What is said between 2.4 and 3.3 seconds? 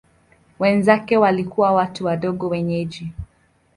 wenyeji.